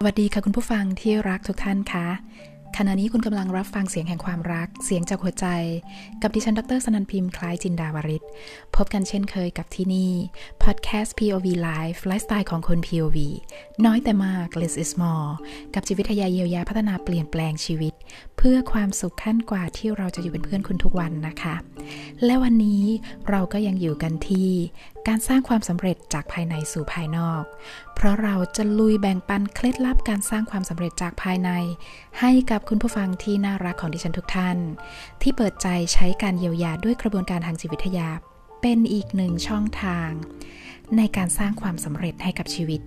[0.00, 2.06] สวัสดีค่ะคุณผู้ฟังที่รักทุกท่านคะ
[2.76, 5.46] ขณะนี้คุณกำลังรับฟังเสียงแห่งความรัก เสียงจากหัวใจ
[6.22, 8.22] กับดิฉัน ดรสนันพิมพ์ คล้ายจินดาวริศ
[8.76, 10.12] พบกันเช่นเคยกับที่นี่
[10.62, 13.18] Podcast POV Life ไลฟ์สไตล์ของคน POV
[13.84, 15.30] น้อยแต่มาก less is more
[15.74, 17.94] กับจิตวิทยาเยียวยาพัฒนาเปลี่ยนแปลงชีวิต
[18.36, 21.54] เพื่อความสุขขั้นกว่าที่เราจะอยู่เป็นเพื่อนคุณทุกวันนะคะ
[22.24, 22.84] และวันนี้
[23.30, 24.50] เราก็ยังอยู่กันที่
[25.08, 27.42] การสร้างความสำเร็จจากภายในสู่ภายนอก
[27.94, 31.50] เพราะเราจะลุยแบ่งปันเคล็ดลับการสร้างความสำเร็จจากภายใน
[32.20, 34.56] ให้กับคุณผู้ฟังที่น่ารักของดิฉันทุกท่าน
[35.22, 38.08] ที่เปิดใจใช้การเยียวยาด้วยกระบวนการทางจิตวิทยา
[38.60, 40.10] เป็นอีกหนึ่งช่องทาง
[40.96, 42.80] ในการสร้างความสำเร็จให้กับชีวิต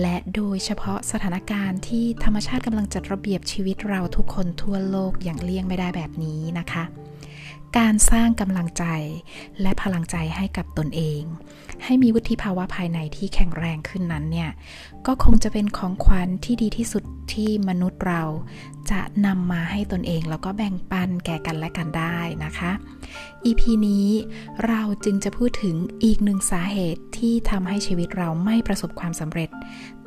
[0.00, 6.84] และโดยเฉพาะสถานการณ์ที่ธรรมชาติกำลังจัดระเบียบชีวิตเราทุกคนทั่วโลกอย่างเลี่ยงไม่ได้แบบนี้นะคะ
[7.76, 8.84] การสร้างกำลังใจ
[9.62, 11.22] และพลังใจให้กับตนเอง
[11.84, 14.50] ให้มีวุฒิภาวะภายในที่แข็งแรงขึ้นนั้นเนี่ย
[15.06, 18.22] ก็คงจะเป็นของขวัญที่ดีที่สุดที่มนุษย์เรา
[18.90, 22.70] จะนำมาให้ตนเองแล้วก็แบ่งปันแก่กันและกันได้นะคะ
[23.44, 24.08] EP นี้
[24.66, 29.50] เราจึงจะพูดถึงอีกหนึ่งสาเหตุที่ทำให้ชีวิตเราไม่ประสบความสำเร็จ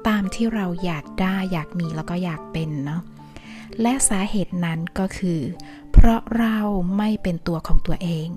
[0.07, 3.01] ตามที่เราอยากได้อยากมีแล้วก็อยากเป็นเนาะ
[3.81, 5.39] และสาเหตุนั้นก็คือ
[6.03, 6.57] เพราะเรา
[6.97, 8.27] ไม่เป็นตัวของตัวเอง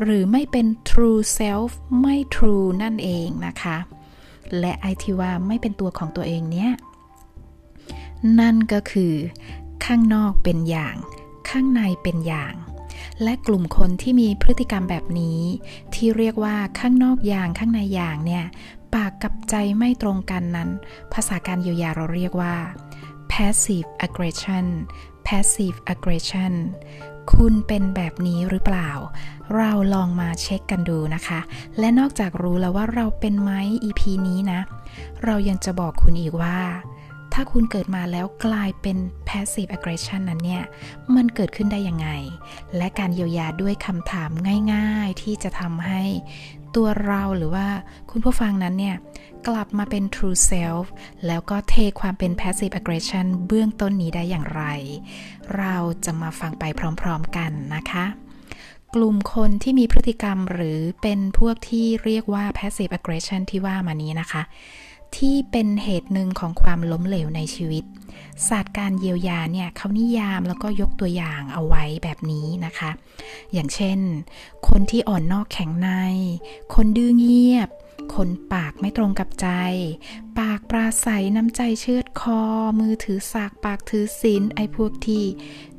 [0.00, 3.76] หรือไม่เป็น true self ไม่ true นั่นเองนะคะ
[4.58, 6.70] และไอที่ว่าไม่เป็นตัวของตัวเองเนี้ย
[8.40, 9.14] นั่นก็คือ
[9.84, 10.96] ข้างนอกเป็นอย่าง
[11.50, 12.54] ข้างในเป็นอย่าง
[13.22, 15.40] และกลุ่มคนที่มีพฤติกรรมแบบนี้
[15.94, 18.44] ที่เรียกว่าข้างนอกอย่างข้างในอย่างเนี่ย
[18.94, 20.70] ปากกับใจไม่ตรงกันนั้น
[21.12, 22.54] ภาษาการเยียวยาเราเรียกว่า
[23.32, 24.66] passive aggression
[25.26, 26.54] passive aggression
[27.32, 28.90] คุณเป็นแบบนี้หรือเปล่า
[29.56, 31.40] เราลองมาเช็คกันดูนะคะ
[31.78, 33.50] และนอกจากรู้แล้วว่าเราเป็นไหม
[33.84, 34.60] EP นี้นะ
[35.24, 36.58] เรายังจะบอกคุณอีกว่า
[37.32, 38.96] ถ้าคุณเกิดมาแล้วกลายเป็น
[39.28, 40.64] passive aggression นั้นเนี่ย
[41.14, 42.08] มันเกิดขึ้นได้ยังไง
[42.76, 44.30] และการเยียวยาด้วยคำถาม
[44.72, 46.02] ง่ายๆ ที่จะทำให้
[46.76, 47.66] ตัวเราหรือว่า
[48.10, 48.96] คุณผู้ฟังนั้นเนี่ย
[49.48, 50.86] กลับมาเป็น true self
[51.26, 54.62] แล้วก็เทความเป็น passive aggression เบื้องต้นนี้ได้อย่างไร
[55.56, 56.64] เราจะมาฟังไป
[57.00, 58.04] พร้อมๆกันนะคะ
[58.94, 64.42] กลุ่มคนที่มีพฤติกรรมหรือเป็นพวกที่เรียกว่า passive aggression ที่ว่ามานี้นะคะ
[65.16, 67.84] ที่เป็นเหตุหนึ่งของความล้มเหลวในชีวิต
[68.48, 72.90] ศาสตร์การเยียวยาเนี่ยเขานิยามแล้วก็ยกตัวอย่างเอาไว้แบบนี้นะคะ
[73.52, 73.98] อย่างเช่น
[74.68, 75.90] คนที่อ่อนนอกแข็งใน
[76.74, 77.68] คนดื้อเงียบ
[78.14, 79.48] คนปากไม่ตรงกับใจ
[80.38, 82.40] ปากปราศัยน้ำใจเชือดคอ
[82.80, 85.24] มือถือสากปากถือศีลไอ้พวกที่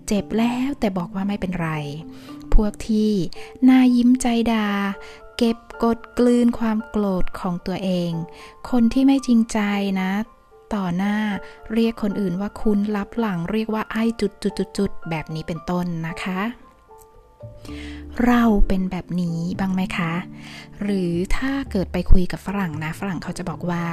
[0.08, 1.70] เจ็บแล้วแต่บอกว่าไม่เป็นไร
[2.56, 3.12] พวกที่
[3.64, 4.66] หน้ายิ้มใจดา
[5.38, 8.12] เก็บกดกลืนความโกรธของตัวเอง
[8.70, 9.60] คนที่ไม่จริงใจ
[10.02, 10.12] นะ
[10.74, 11.18] ต่อหน้า
[11.74, 16.40] เรียกคนอื่นว่าคุณรับหลังเรียกว่าไอ้จุดจุดจุดแบบนี้เป็นต้นนะคะ
[18.26, 20.14] เราเป็นแบบนี้บ้างไหมคะ
[20.82, 23.86] หรือถ้าเกิดไปคุยกับฝรั่งนะ ฝรั่งเขาจะบอกว่า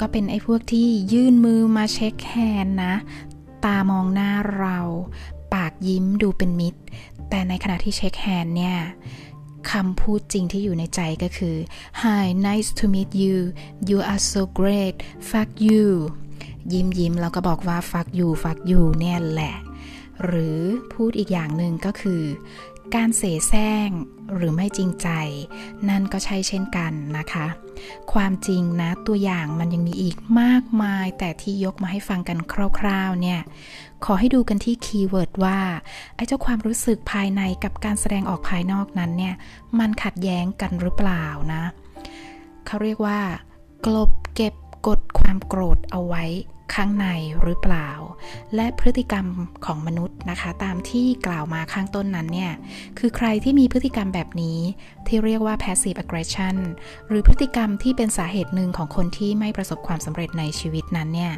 [0.00, 2.34] ก็เป็นไอ้พวกที่ยื่นมือมาเช็คแฮ
[2.64, 2.94] นนะ
[3.64, 4.78] ตามองหน้าเรา
[5.54, 6.80] ปากยิ้มดูเป็นมิตร
[7.30, 8.76] แต่ในขณะที่เช็คแฮนเนี่ย
[9.70, 11.56] คำพูดจริงที่อยู่ในใจก็คือ
[12.02, 13.36] Hi nice to meet you
[13.88, 14.96] you are so great
[15.28, 15.84] fuck you
[16.72, 19.54] ยิ้มยิ้มแล้วก็บอกว่า fuck you fuck you เนี่ยแหละ
[20.24, 20.60] หรือ
[20.92, 22.22] พูดอีกอย่างหนึ่งก็คือ
[22.94, 23.88] การเสแสร้ง
[24.34, 25.08] หรือไม่จริงใจ
[25.88, 27.46] นั่นก็ใช่เช่นกันนะคะ
[28.12, 32.38] ความจริงนะตัวอย่างมันยังมีอีกมากมาย แต่ที่ยกมาให้ฟังกัน
[32.78, 33.40] คร่าว ๆ เนี่ย
[34.04, 35.58] ขอให้ดูกันที่ keyword ว่า
[36.14, 39.34] ไอ้เจ้าความรู้สึกภายในกับการแสดงออกภายนอกนั้นเนี่ย
[39.78, 41.62] มันขัดแย้งกันหรือเปล่านะ
[42.66, 43.18] เขาเรียกว่า
[43.86, 44.54] กลบเก็บ
[44.86, 46.24] กดความโกรธเอาไว้
[46.74, 47.06] ข้างใน
[47.42, 47.90] หรือเปล่า
[48.54, 49.26] และพฤติกรรม
[49.66, 52.52] ของมนุษย์นะคะ ตามที่กล่าวมาข้างต้นนั้นเนี่ย
[52.98, 54.58] คือใครที่มีพฤติกรรมแบบนี้
[55.06, 56.56] ที่เรียกว่า passive aggression
[57.08, 61.32] หรือพฤติกรรมที่เป็นสาเหตุหนึ่งของคนที่ไม่ประสบความสำเร็จในชีวิตนั้นเนี่ย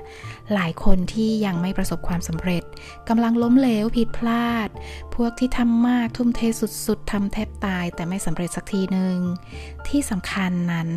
[0.54, 2.62] หลายคนที่ยังไม่ประสบความสำเร็จ
[3.08, 4.68] กำลังล้มเหลวผิดพลาด
[5.14, 6.40] พวกที่ทำมากทุ่มเท
[6.86, 9.16] สุดๆทำแทบตายแต่ไม่สำเร็จสักทีหนึ่ง
[9.88, 10.88] ที่สำคัญนั้น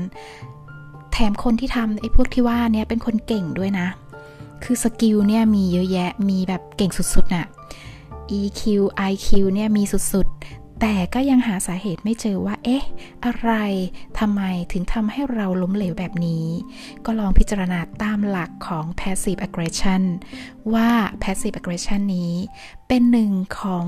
[1.12, 3.88] แถมคนที่ทำไอ้พวกที่ว่าเนี่ยเป็นคนเก่งด้วยนะ
[4.64, 7.48] คือสกิลเนี่ยมีเยอะแยะ มีแบบเก่งสุดๆน่ะ
[8.40, 8.62] EQ
[9.12, 12.84] IQ เนี่ยมีสุดๆ แต่ก็ยังหาสาเหตุไม่เจอว่า เอ๊ะ
[13.26, 13.52] อะไร
[14.20, 16.46] ทำไมถึงทำให้เราล้มเหลวแบบนี้
[17.06, 20.04] ก็ลองพิจารณาตามหลักของ passive aggression
[20.74, 20.90] ว่า
[21.24, 22.34] passive aggression นี้
[22.88, 23.86] เป็นหนึ่งของ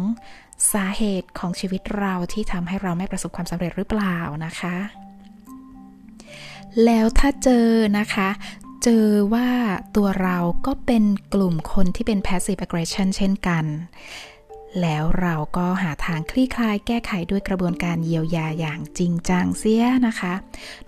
[0.74, 4.75] สาเหตุของชีวิตเราที่ทำให้เราไม่ประสบความสำเร็จหรือเปล่านะคะ
[6.86, 7.68] แล้วถ้าเจอ
[7.98, 8.30] นะคะ
[8.87, 9.49] เจอว่า
[9.95, 11.03] ตัวเราก็เป็น
[11.33, 13.65] กลุ่มคนที่เป็น passive aggression เช่นกัน
[14.81, 20.33] แล้วเราก็หาทางคลี่คลายแก้ไขด้วยกระบวนการเยียวยาอย่างจริงจังเสียนะคะ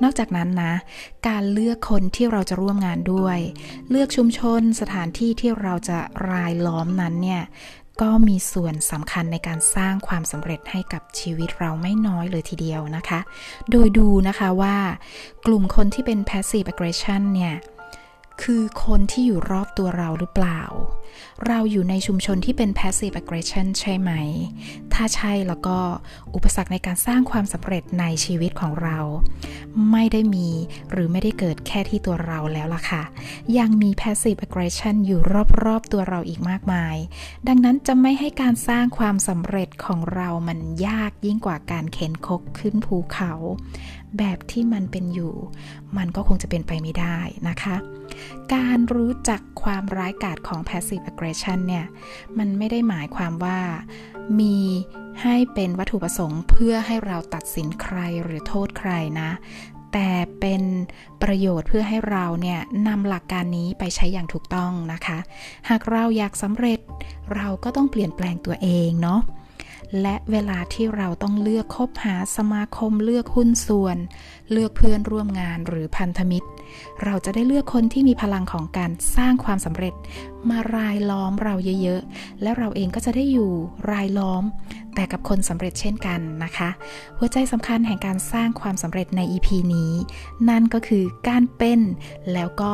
[0.04, 0.74] นอกจากนั้นนะ
[1.28, 3.38] การเลือกคนที่เราจะร่วมงานด้วย
[3.90, 6.00] เลือกชุมชนสถานที่ที่เราจะ
[6.32, 7.44] รายล้อมนั้นเนี่ย
[8.02, 13.20] ก็มีส่วนสำคัญในการสร้างความสำเร็จให้กับชีวิตเราไม่น้อยเลยทีเดียวนะคะ
[13.72, 14.76] โดยดูนะคะว่า
[15.46, 17.56] กลุ่มคนที่เป็น passive aggression เนี่ย
[18.42, 20.62] คือคนที่อยู่รอบตัวเราหรือเปล่า
[21.48, 24.12] เราอยู่ในชุมชนที่เป็น passive aggression ใช่ไหม
[24.94, 25.78] ถ้าใช่แล้วก็
[26.36, 29.00] อุปสรรคในการสร้างความสำเร็จในชีวิตของเรา
[29.92, 30.50] ไม่ได้มี
[30.92, 33.04] หรือไม่ได้เกิดแค่ที่ตัวเราแล้วล่ะค่ะ
[33.58, 35.20] ยังมี passive aggression อยู่
[35.64, 36.96] รอบๆตัวเราอีกมากมาย
[37.48, 43.34] ดังนั้นจะไม่ให้การสร้างความสำเร็จของเรามันยากยิ่งกว่าการเข็นคกขึ้นภูเขา
[44.18, 45.34] แบบที่มันเป็นอยู่
[45.98, 47.18] มันก็คงจะเป็นไปไม่ได้
[47.50, 47.76] นะคะ
[48.54, 51.86] การรู้จักความร้ายกาจของ passive aggression เนี่ย
[52.38, 53.60] มันไม่ได้หมายความว่า
[54.40, 54.58] มี
[55.22, 58.92] ให้เป็นวัตถุประสงค์เพื่อให้เราตัดสินใครหรือโทษใคร
[59.22, 59.30] นะ
[59.94, 60.10] แต่
[60.40, 60.64] เป็น
[61.24, 65.20] ประโยชน์เพื่อให้เราเนี่ยนำหลักการนี้ไปใช้อย่างถูกต้องนะคะ
[65.70, 66.80] หากเราอยากสำเร็จ
[67.36, 69.22] เราก็ต้องเปลี่ยนแปลงตัวเองเนาะ
[70.02, 73.98] และเวลาที่เราต้องเลือกคบหาสมาคมเลือกหุ้นส่วน
[74.52, 76.48] เลือกเพื่อนร่วมงานหรือพันธมิตร
[77.04, 79.94] เราจะได้เลือกคนที่มีพลังของการสร้างความสำเร็จ
[80.50, 83.52] มารายล้อมเราเยอะๆ และเราเองก็จะได้อยู่
[83.92, 84.44] รายล้อม
[84.96, 86.70] แต่กับคนสำเร็จเช่นกันนะคะ
[87.18, 89.94] หัวใจสำคัญแห่งการสร้างความสำเร็จใน EP นี้
[90.50, 91.82] นั่นก็คือการเป็น
[92.34, 92.74] แล้วก็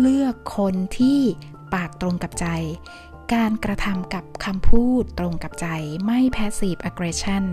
[0.00, 1.20] เลือกคนที่
[1.74, 2.46] ปากตรงกับใจ
[3.32, 5.66] การกระทำกับคำพูดตรงกับใจ
[6.04, 7.44] ไม่ passive aggression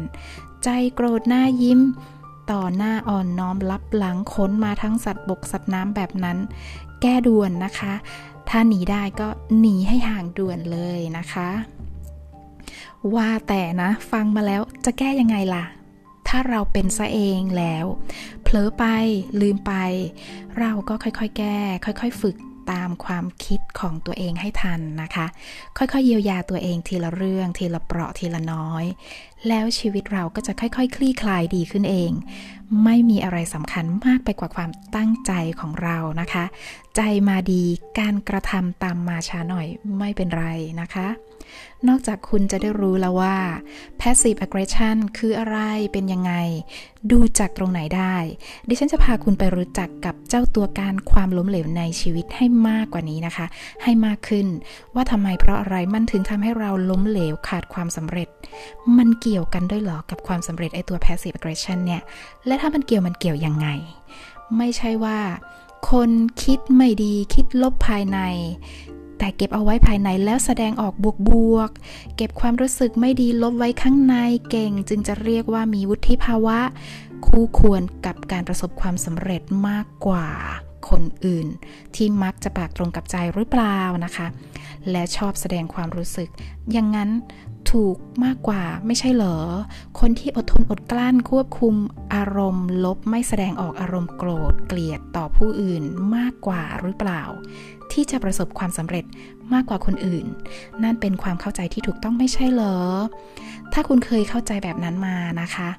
[0.64, 1.80] ใจโกรธหน้ายิ้ม
[2.52, 6.38] ต่อหน้าอ่อนน้อมรับหลังค้นมาทั้งสัตว์บกสัตว์น้ำแบบนั้น
[7.02, 7.94] แก้ด่วนนะคะ
[8.50, 9.28] ถ้าหนีได้ก็
[9.60, 11.50] หนีให้ห่างด่วนเลยนะคะ
[13.16, 15.66] ว่าแต่นะฟังมาแล้วจะแก้ยังไงล่ะ
[16.28, 17.86] ถ้าเราเป็นซะเองแล้ว
[18.44, 18.86] เผลอไป
[19.42, 19.74] ลืมไป
[20.60, 22.38] เราก็ค่อยๆ แก้ ค่อย ๆ ฝึก
[22.72, 25.26] ตามความคิดของตัวเองให้ทันนะคะ
[25.78, 28.84] ค่อยๆเยียวยาตัวเองทีละเรื่อง ทีละเปราะทีละน้อย
[29.48, 32.12] แล้วชีวิตเราก็จะค่อย ๆ คลี่คลายดีขึ้นเอง
[32.84, 36.46] ไม่มีอะไรสำคัญมากไปกว่าความตั้งใจของเรานะคะ
[36.96, 37.64] ใจมาดี
[38.00, 39.68] การกระทำตามมาช้าหน่อย
[40.00, 40.46] ไม่เป็นไร
[40.82, 41.08] นะคะ
[41.88, 43.36] นอกจากคุณจะได้รู้แล้วว่า
[44.00, 45.58] passive aggression คืออะไร
[45.94, 46.34] เป็นยังไง
[47.12, 48.16] ดูจากตรงไหนได้
[48.68, 53.46] ดิฉันจะพาคุณไปรู้จักกับเจ้าตัวการความล้มเหลวในชีวิตให้มากกว่านี้นะคะ
[53.84, 54.48] ให้มากขึ้น
[54.96, 58.28] ว่าทำไมเพราะอะไรมันถึงทำให้เราล้มเหลวขาดความสำเร็จ
[58.98, 62.02] มันเกี่ยวกันด้วยหรอกับความสำเร็จไอตัว passive aggression เนี่ย
[62.48, 63.68] และถ้ามันเกี่ยวมันเกี่ยวยังไง
[64.58, 65.20] ไม่ใช่ว่า
[65.92, 66.12] คน
[66.44, 68.20] คิดไม่ดีคิดลบภายใน
[69.24, 71.70] แต่เก็บเอาไว้ภายในแล้วแสดงออกบวกบวก
[72.16, 74.16] เก็บความรู้สึกไม่ดีลบไว้ข้างใน
[74.50, 76.60] เก่ง จึงจะเรียกว่ามีวุฒิภาวะ
[77.26, 80.28] คู่ควรกับการประสบความสำเร็จมากกว่า
[80.90, 81.48] คนอื่น
[81.96, 84.28] ที่มักจะปากตรงกับใจหรือเปล่านะคะ
[84.92, 86.30] และชอบแสดงความรู้สึก
[86.72, 87.10] อย่างนั้น
[87.70, 89.38] ถูกมากกว่าไม่ใช่เหรอ
[90.00, 91.76] คนที่อดทนอดกลั้นควบคุม
[92.14, 95.84] อารมณ์ ลบไม่แสดงออกอารมณ์โกรธ เกลียดต่อผู้อื่น
[96.16, 97.24] มากกว่าหรือเปล่า
[97.92, 99.06] ที่จะประสบความสำเร็จ
[99.54, 100.26] มากกว่าคนอื่น
[100.84, 102.78] นั่นเป็นความเข้าใจที่ถูกต้องไม่ใช่เหรอ
[103.74, 105.70] ถ้าคุณเคยเข้าใจแบบนั้นมานะคะ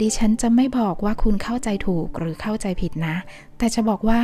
[0.00, 3.16] ดิฉันจะไม่บอกว่าคุณเข้าใจถูกหรือเข้าใจผิดนะ
[3.58, 4.22] แต่จะบอกว่า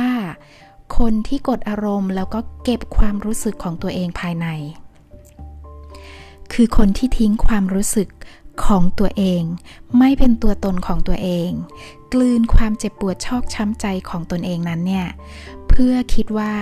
[0.97, 4.47] คนที่กดอารมณ์แล้วก็เก็บความรู้สึกของตัวเองภายใน
[6.53, 8.09] คือคนที่ทิ้งความรู้สึก
[8.65, 9.43] ของตัวเอง
[9.99, 11.49] ไม่เป็นตัวตนของตัวเอง
[12.13, 15.07] กลืนความเจ็บปวดชอกช้ำใจของตนเองนั้นเนี่ย
[15.69, 16.53] เพื่อคิดว่า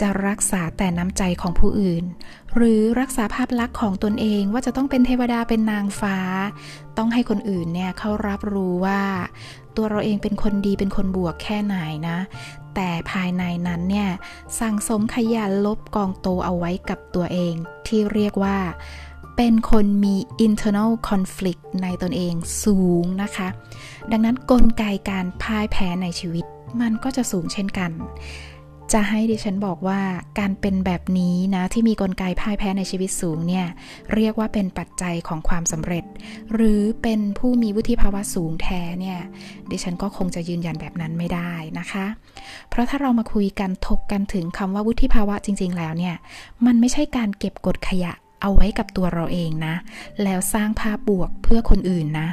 [0.00, 2.04] จะรักษาแต่น้ำใจของผู้อื่น
[2.54, 6.16] หรือรักษาภาพลักษณ์ของตนเองว่าจะต้องเป็นเทวดาเป็นนางฟ้า
[6.98, 9.02] ต้องให้คนอื่นเนี่ยเขารับรู้ว่า
[9.76, 11.76] ตัวเราเองเป็นคนดีเป็นคนบวกแค่ไหน
[12.08, 12.18] นะ
[12.74, 14.08] แต่ภายในนั้นเนี่ย
[14.60, 17.54] สั่งสมขยะลบกองโตเอาไว้กับตัวเอง
[17.86, 18.58] ที่เรียกว่า
[19.36, 22.34] เป็นคนมี internal conflict ในตนเอง
[22.64, 23.48] สูงนะคะ
[24.12, 26.44] ดังนั้นนกลไกการพ่ายแพ้ในชีวิต
[26.80, 27.90] มันก็จะสูงเช่นกัน
[28.92, 30.00] จะให้ดิฉันบอกว่า
[30.38, 33.66] การเป็นแบบนี้นะที่มีกลไกพ่ายแพ้ในชีวิตสูงเนี่ย
[34.14, 36.04] เรียกว่าเป็นปัจจัยของความสำเร็จ
[36.54, 39.18] หรือเป็นผู้มีวุฒิภาวะสูงแท้เนี่ย
[39.70, 42.06] ดิฉันก็คงจะยืนยันแบบนั้นไม่ได้นะคะ
[42.70, 46.14] เพราะถ้าเรามาคุยกันถกกันถึงคำว่าวุฒิภาวะจริง ๆ แล้วเนี่ย
[46.66, 49.74] มันไม่ใช่การเก็บกดขยะ เอาไว้กับตัวเราเองนะ
[50.22, 52.28] แล้วสร้างภาพบวกเพื่อคนอื่นนะ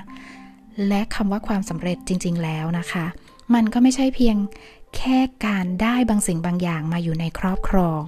[0.87, 3.05] และคำว่าความสำเร็จจริง ๆ แล้วนะคะ
[3.53, 4.37] มันก็ไม่ใช่เพียง
[4.97, 8.03] แค่การได้บางสิ่งบางอย่างมาอยู่ในครอบครอง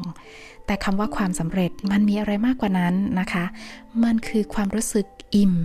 [0.65, 3.45] แต่คำว่าความสำเร็จมันมีอะไรมากกว่านั้นนะคะ
[4.03, 5.05] มันคือความรู้สึก
[5.35, 5.55] อิ่ม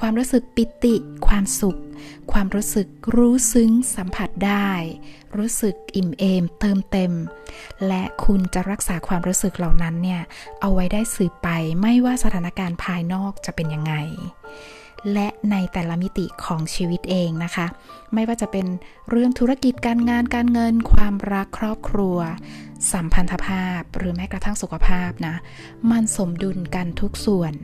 [0.00, 0.94] ความรู้สึกปิติ
[1.26, 1.78] ความสุข
[2.32, 4.70] ความรู้สึกรู้ซึ้งสัมผัสได้
[5.38, 7.12] รู้สึกอิ่มเอม เติมเต็ม
[7.86, 10.22] และคุณจะรักษาความรู้สึกเหล่านั้นเนี่ย
[10.60, 11.48] เอาไว้ได้สืบไป
[11.82, 13.94] ไม่ว่าสถานการณ์ภายนอกจะเป็นยังไง
[15.12, 17.66] และในแต่ละมิติของชีวิตเองนะคะ
[18.14, 18.66] ไม่ว่าจะเป็น
[19.10, 22.18] เรื่องธุรกิจการงานการเงิน ความรักครอบครัว
[22.92, 25.34] สัมพันธภาพหรือแม้กระทั่งสุขภาพนะ
[25.90, 27.54] มันสมดุลกันทุกส่วน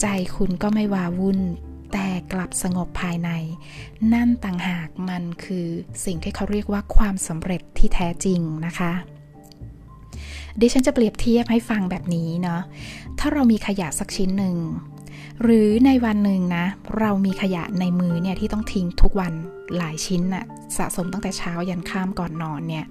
[0.00, 0.06] ใจ
[0.36, 1.40] คุณก็ไม่วาวุ่น
[1.92, 3.30] แต่กลับสงบภายใน
[4.12, 5.66] นั่นต่างหากมันคือ
[6.04, 8.92] สิ่งที่เขาเรียกว่าความสำเร็จที่แท้จริงนะคะ
[10.60, 12.60] ดิฉันจะเปรียบเทียบให้ฟังแบบนี้เนาะ
[13.18, 14.56] ถ้าเรามีขยะสักชิ้นหนึ่ง
[15.42, 16.64] หรือในวันหนึ่งนะ
[17.00, 19.32] เรามีขยะในมือเนี่ยที่ต้องทิ้งทุกวัน
[19.76, 20.44] หลายชิ้นน่ะ
[20.76, 22.86] สะสมตั้งแต่เช้ายันค่ำก่อนนอนเนี่ย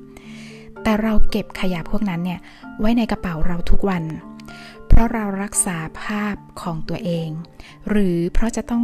[0.84, 2.39] แต่เราเก็บขยะพวกนั้นเนี่ย
[2.79, 4.03] ไว้ในกระเป๋าเราทุกวัน
[5.00, 7.29] ราะเรารักษาภาพของตัวเอง
[7.89, 8.84] หรือเพราะจะต้อง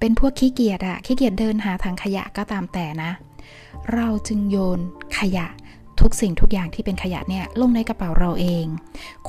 [0.00, 3.10] เป็นพวกขี้เกียจอะขี้เกียจเดินหาถังขยะก็ตามแต่นะ
[3.94, 4.80] เราจึงโยน
[5.18, 5.46] ขยะ
[6.00, 8.64] ทุกสิ่งทุกอย่างที่เป็นขยะเนี่ยลงในกระเป๋าเราเอง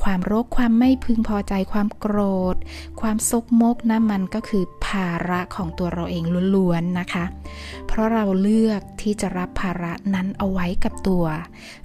[0.02, 2.18] ความโรคความไม่พึงพอใจความโกร
[2.54, 2.56] ธ
[3.00, 6.24] ความซกมกนะมันก็คือภาระของตัวเราเอง
[6.56, 7.24] ล้วนๆนะคะ
[7.86, 11.24] เพราะเราเลือกที่จะรับภาระนั้นเอาไว้กับตัว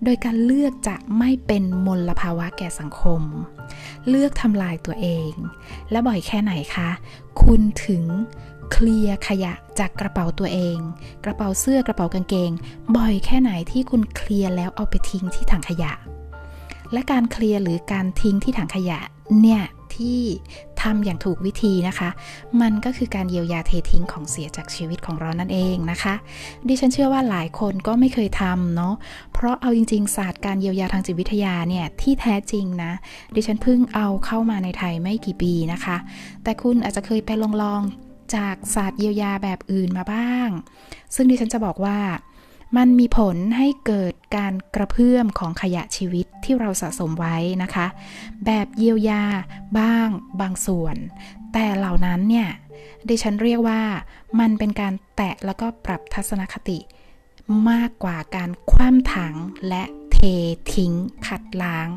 [0.04, 3.22] โดยการเลือกจะไม่เป็นมลภาวะแก่สังคม
[4.10, 5.32] เลือกทำลายตัวเอง
[5.92, 6.90] และบ่อยแค่ไหนคะ
[7.42, 8.04] คุณถึง
[8.72, 10.78] เคลียร์ขยะจากกระเป๋าตัวเอง
[11.26, 12.52] กระเป๋าเสื้อกระเป๋ากางเกง
[12.96, 15.92] บ่อยแค่ไหนที่คุณเคลียร์แล้วเอาไปทิ้งที่ถังขยะ
[16.94, 19.00] และการเคลียร์หรือการทิ้งที่ถังขยะ
[19.42, 19.64] เนี่ย
[19.96, 20.22] ที่
[20.82, 22.10] ทำอย่างถูกวิธีนะคะ
[22.62, 26.14] มันก็คือการเยียวยาเททิ้งของเสียจากชีวิตของเรานั่นเองนะคะ
[26.68, 28.96] ดิฉันเชื่อว่าหลายคนก็ไม่เคยทำเนาะ
[29.34, 32.92] เพราะเอาจริงๆศาสตร์การเยียวยาทางจิตวิทยาเนี่ยที่แท้จริงนะ
[33.36, 35.98] ดิฉันเพิ่งเอาเข้ามาในไทยไม่กี่ปีนะคะ
[36.44, 37.30] แต่คุณอาจจะเคยไป
[37.64, 37.84] ลอง
[38.36, 40.50] จากศาสตร์เยียวยาแบบอื่นมาบ้าง
[41.16, 42.00] ซึ่งดิฉันจะบอกว่า
[42.78, 47.88] มันมีผลให้เกิดการกระเพื่อมของขยะชีวิตที่เราสะสมไว้นะคะ
[48.46, 49.24] แบบเยียวยา
[49.80, 50.08] บ้าง
[50.42, 50.96] บางส่วน
[51.54, 52.50] แต่เหล่านั้นเนี่ย
[53.10, 53.82] ดิฉันเรียกว่า
[54.40, 56.80] มันเป็นการแตะแล้วก็ปรับทัศนคติ
[57.70, 59.36] มากกว่าการคว่ำถัง
[59.70, 60.18] และเท
[60.74, 60.94] ทิ้ง
[61.28, 61.88] ขัดล้าง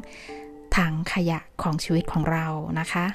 [0.76, 2.46] ถังขยะของชีวิตของเรา
[2.80, 3.06] นะคะ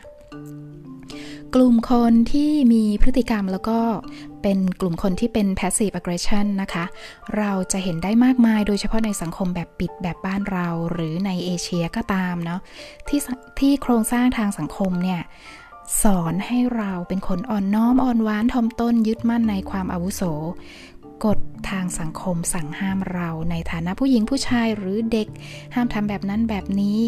[1.55, 3.79] กลุ่มคนที่มีพฤติกรรมแล้วก็
[4.41, 6.85] เป็นกลุ่มคนที่เป็น passive aggression นะคะ
[7.37, 12.59] เราจะเห็นได้มากมายโดยเฉพาะในสังคมแบบปิดแบบบ้านเราหรือในเอเชียก็ตามเนาะ
[13.07, 13.19] ที่
[13.59, 15.21] ที่โครงสร้างทางสังคมเนี่ย
[16.03, 20.21] สอนให้เราเป็นคนอ่อนน้อมอ่อนหวานทอมต้นยึดมั่นในความอาวุโส
[21.25, 25.27] กฎทางสังคมสั่งห้ามเราในฐานะผู้หญิงผู้ชายหรือเด็ก
[25.73, 26.99] ห้ามทำแบบนั้นแบบนี้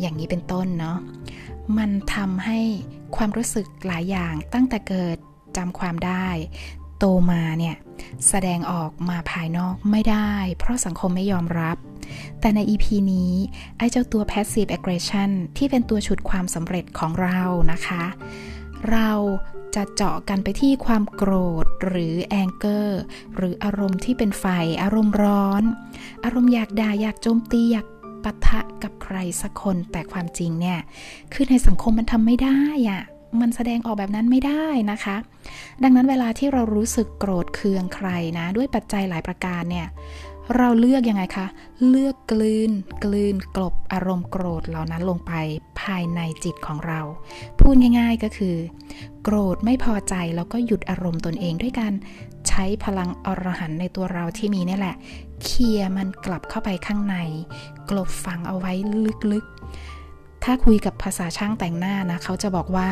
[0.00, 0.98] อย่างนี้เป็นต้นเนาะ
[1.78, 2.60] มันทำให้
[3.16, 5.16] ความรู้สึกหลายอย่างตั้งแต่เกิด
[5.56, 6.26] จำความได้
[6.98, 7.76] โตมาเนี่ย
[8.28, 11.76] แสดงออกมาภายนอกไม่ได้ เพราะสังคมไม่ยอมรับ
[12.40, 13.32] แต่ใน EP นี้
[13.78, 17.40] ไอ้เจ้าตัว passive aggression ที่เป็นตัวฉุดความสำเร็จของเรา
[17.72, 18.04] นะคะ
[18.90, 19.10] เรา
[19.74, 21.32] จะเจาะกันไปที่ความโกร
[21.64, 22.88] ธหรือ anger
[23.36, 24.44] หรืออารมณ์ที่เป็นไฟ
[24.82, 25.62] อารมณ์ร้อน
[26.24, 27.86] อารมณ์อยากด่าอยากโจมตีอยาก
[28.26, 30.78] ปะทะกับใครสักคนแต่ความจริงเนี่ย
[31.32, 33.02] คือในสังคมมันทำไม่ได้อะ
[33.40, 35.16] มันแสดงออกแบบนั้นไม่ได้นะคะ
[35.82, 39.86] ดังนั้นเวลาที่เรารู้สึกโกรธเคืองใครนะ ด้วยปัจจัยหลายประการเนี่ย
[40.56, 41.46] เราเลือกยังไงคะ
[41.88, 42.70] เลือกกลืน
[43.04, 45.32] กลืนกลบอารมณ์โกรธเหล่านั้นลงไป
[45.80, 47.00] ภายในจิตของเรา
[47.58, 48.56] พูดง่าย ๆก็คือ
[49.22, 51.92] โกรธไม่พอใจแล้วก็หยุดอารมณ์ตนเองด้วยการ
[52.48, 54.96] ใช้พลังอรหันในตัวเราที่มีนี่แหละ
[55.44, 57.16] เคลียมันกลับเข้าไปข้างใน
[57.90, 58.72] กลบฝังเอาไว้
[59.32, 62.90] ลึกๆ ถ้าคุยกับภาษาช่างแต่งหน้านะ เขาจะบอกว่า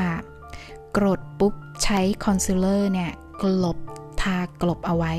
[0.96, 3.10] กลบปุ๊บใช้คอนซีลเลอร์เนี่ย
[3.42, 3.78] กลบ
[4.22, 5.14] ทากลบเอาไว้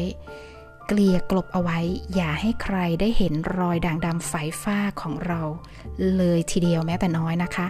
[0.87, 1.79] เกลี่ยกลบเอาไว้
[2.15, 4.33] อย่าให้ใครได้เห็นรอยด่างดำไฝ
[4.63, 5.41] ฝ้าของเรา
[6.15, 7.67] เลยทีเดียวแม้แต่น้อยนะคะ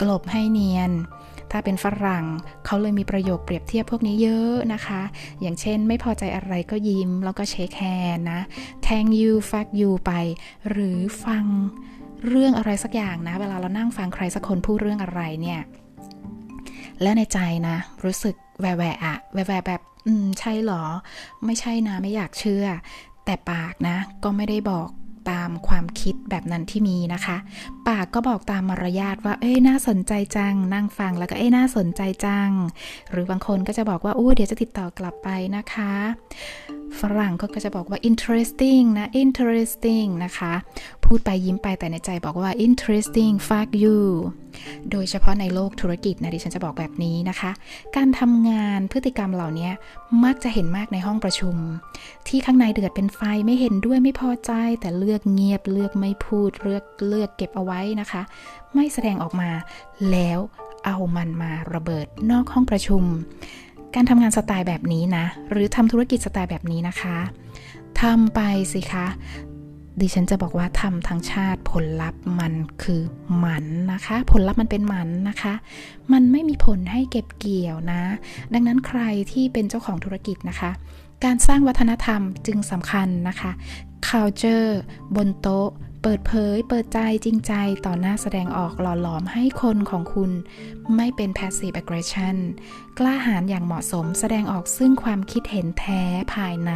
[0.00, 0.90] กลบให้เนียน
[1.50, 2.24] ถ้าเป็นฝรั่ง
[2.66, 5.02] เขาเลยมีประโยคเปรียบเทียบพวกนี้เยอะนะคะ
[5.40, 8.40] อย่างเช่นไม่พอใจอะไรก็ยิ้ม แล้วก็ shake hand นะ
[8.86, 10.12] thank you fuck you ไป
[10.70, 11.44] หรือฟัง
[12.28, 15.60] เรื่องอะไรสักอย่างนะ เวลาเรานั่งฟังใครสักคนพูดเรื่องอะไรเนี่ย
[17.02, 17.38] และในใจ
[17.68, 20.82] นะ รู้สึกแวะอะแวะแบบ อืม ใช่หรอ
[21.44, 22.66] ไม่ใช่นะ ไม่อยากเชื่อ
[23.24, 24.88] แต่ปากนะ ก็ไม่ได้บอก
[25.30, 27.36] ตามความคิดแบบนั้นที่มีนะคะ
[27.88, 32.50] ปากก็บอกตามมารยาทว่า เอ้ยน่าสนใจจัง นั่งฟังแล้วก็เอ้ยน่าสนใจจัง
[33.10, 35.92] หรือบางคนก็จะบอกว่าอู้เดี๋ยวจะติดต่อกลับไปนะคะ
[37.00, 40.52] ฝรั่งก็จะบอกว่า interesting นะ interesting นะคะ
[41.04, 43.98] พูดไปยิ้มไปแต่ในใจบอกว่า interesting fuck you
[44.90, 47.50] โดยเฉพาะในโลกธุรกิจนะดิฉันจะบอกแบบนี้นะคะ
[47.96, 49.70] การทำงานพฤติกรรมเหล่านี้
[50.24, 51.56] มักจะเห็นมากในห้องประชุม
[52.28, 58.22] ที่ข้างในเดือดเป็นไฟไม่เห็นด้วยไม่พอใจ แต่เลือกเงียบเลือกไม่พูดเลือกเลือกเก็บเอาไว้นะคะ
[58.74, 59.50] ไม่แสดงออกมา
[60.10, 60.38] แล้ว
[60.84, 63.02] เอามันมาระเบิดนอกห้องประชุม
[63.98, 67.16] การทำงานสไตล์แบบนี้นะ หรือทำธุรกิจสไตล์แบบนี้นะคะ
[68.00, 68.40] ทำไป
[68.72, 69.06] สิคะ
[70.00, 73.00] ดิฉันจะบอกว่าทำทั้งชาติผลลัพธ์มันคือ
[73.38, 75.54] หมันนะคะ ผลลัพธ์มันเป็นหมันนะคะ
[76.12, 78.02] มันไม่มีผลให้เก็บเกี่ยวนะ
[78.52, 79.00] ดังนั้นใคร
[79.32, 80.70] ที่เป็นเจ้าของธุรกิจนะคะ
[81.24, 83.50] การสร้างวัฒนธรรมจึงสำคัญนะคะ
[84.08, 84.70] culture
[85.16, 85.68] บนโต๊ะ
[86.02, 87.52] เปิดเผยเปิดใจจริงใจ
[87.86, 90.30] ต่อหน้าแสดงออกหล่อหลอมให้คนของคุณ
[90.96, 92.36] ไม่เป็น passive aggression
[92.98, 96.02] กล้าหาญอย่างเหมาะสมแสดงออกซึ่งความคิดเห็นแท้
[96.34, 96.72] ภายใน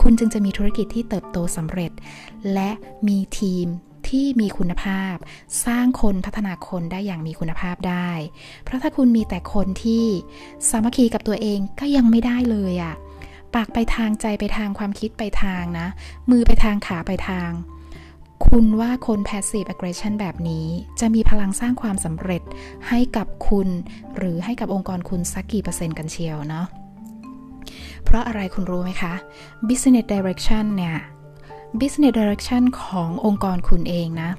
[0.00, 1.92] คุณจึงจะมีธุรกิจที่เติบโตสำเร็จ
[2.54, 2.70] และ
[3.08, 3.66] มีทีม
[4.08, 5.14] ที่มีคุณภาพ
[5.66, 8.10] สร้างคนพัฒนาคนได้อย่างมีคุณภาพได้
[8.64, 10.04] เพราะถ้าคุณมีแต่คนที่
[10.68, 12.94] สามัคคีกับตัวเองก็ยังไม่ได้เลยอะ่ะ
[13.54, 15.86] ปากไปทางใจไปทางความคิดไปทางนะ
[16.30, 17.50] มือไปทางขาไปทาง
[18.46, 20.66] คุณว่าคน passive aggression แบบนี้
[21.00, 22.42] จะมีพลังสร้างความสำเร็จ
[22.88, 23.68] ให้กับคุณ
[24.16, 26.66] หรือให้กับองค์กรคุณสักกี่เปอร์เซ็นต์กันเชียวเนาะ
[28.04, 29.14] เพราะอะไรคุณรู้ไหมคะ
[29.68, 30.96] business direction เนี่ย
[31.80, 34.30] business direction ขององค์กรคุณเองนะ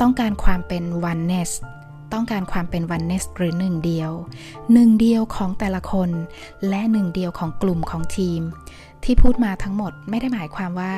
[0.00, 1.50] ต้องการความเป็น oneness
[2.12, 4.10] ต้องการความเป็น oneness หรือหนึ่งเดียว
[4.72, 6.10] หนึ่งเดียวของแต่ละคน
[6.68, 8.42] และหนึ่งเดียวของกลุ่มของทีม
[9.06, 10.94] ที่พูดมาทั้งหมดไม่ได้หมายความว่า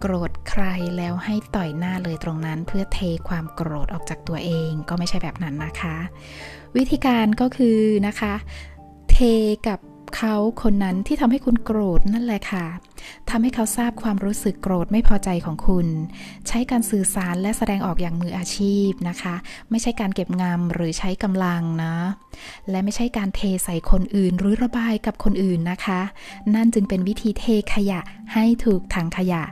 [0.00, 0.64] โกรธใคร
[0.96, 5.96] แล้วให้ต่อยหน้าเลยตรงนั้น เพื่อเทความโกรธออกจากตัวเองก็ไม่ใช่แบบนั้นนะคะ
[6.76, 8.34] วิธีการก็คือนะคะ
[9.10, 9.16] เท
[9.68, 9.78] กับ
[10.16, 12.66] เขาคนนั้นที่ทำให้คุณโกรธนั่นแหละค่ะ
[13.30, 15.86] ทำให้เขาทราบความรู้สึกโกรธไม่พอใจของคุณ
[16.48, 19.34] ใช้การสื่อสารและแสดงออกอย่างมืออาชีพนะคะ
[19.70, 21.94] ไม่ใช่การเก็บงำหรือใช้กำลังนะ
[22.70, 26.00] และไม่ใช่การเทใส่คนอื่นหรือระบายกับคนอื่นนะคะ
[26.54, 28.00] นั่นจึงเป็นวิธีเทขยะ
[28.34, 29.42] ให้ถูกถังขยะ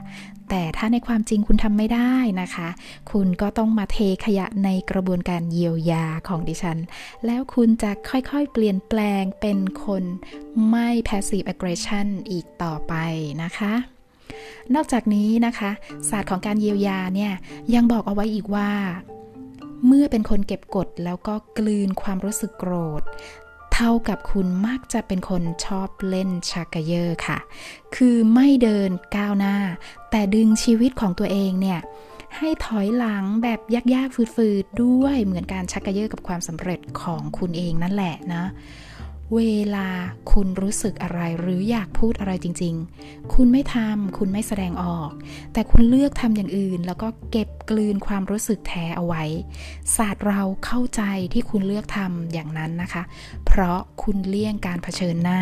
[0.49, 2.67] แต่ถ้าในความจริงคุณทำไม่ได้นะคะ
[3.11, 6.77] คุณก็ต้องมาเทขยะในกระบวนการเยียวยาของดิฉัน
[7.25, 10.03] แล้วคุณจะค่อยๆ เปลี่ยนแปลงเป็นคน
[10.69, 12.93] ไม่ passive aggression อีกต่อไป
[13.43, 13.73] นะคะ
[14.75, 15.71] นอกจากนี้นะคะ
[16.09, 17.33] ศาสตร์ของการเยียวยาเนี่ย
[17.75, 18.71] ยังบอกเอาไว้อีกว่า
[19.85, 23.03] เมื่อเป็นคนเก็บกดแล้วก็กลืนความรู้สึกโกรธ
[23.73, 27.37] เท่ากับคุณมักจะเป็นคนชอบเล่นชักกะเยอร์ค่ะ
[27.95, 29.55] คือไม่เดินก้าวหน้า
[30.17, 31.79] แต่ดึงชีวิตของตัวเองเนี่ย
[32.37, 33.59] ให้ถอยหลังแบบ
[33.93, 38.43] ยากๆฝืดๆด้วยเหมือนการชักกระเยาะกับความสำเร็จของคุณเองนั่นแหละนะ
[39.35, 39.41] เว
[39.75, 39.87] ลา
[40.31, 45.11] คุณรู้สึกอะไรหรืออยากพูดอะไรจริง ๆ คุณไม่ทำคุณไม่แสดงออก
[45.53, 49.23] แต่คุณเลือกทำอย่างอื่น แล้วก็เก็บกลืนความรู้สึกแท้เอาไว้
[49.95, 51.01] ศาสตร์เราเข้าใจ
[51.33, 53.03] ที่คุณเลือกทำอย่างนั้นนะคะ
[53.45, 55.41] เพราะคุณเลี่ยงการเผชิญหน้า